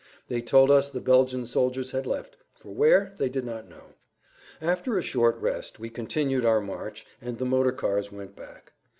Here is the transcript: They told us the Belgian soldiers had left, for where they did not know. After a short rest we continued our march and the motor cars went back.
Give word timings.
They 0.29 0.41
told 0.41 0.71
us 0.71 0.89
the 0.89 0.99
Belgian 0.99 1.45
soldiers 1.45 1.91
had 1.91 2.07
left, 2.07 2.35
for 2.55 2.73
where 2.73 3.13
they 3.19 3.29
did 3.29 3.45
not 3.45 3.69
know. 3.69 3.93
After 4.59 4.97
a 4.97 5.03
short 5.03 5.37
rest 5.37 5.79
we 5.79 5.91
continued 5.91 6.43
our 6.43 6.59
march 6.59 7.05
and 7.21 7.37
the 7.37 7.45
motor 7.45 7.71
cars 7.71 8.11
went 8.11 8.35
back. 8.35 8.73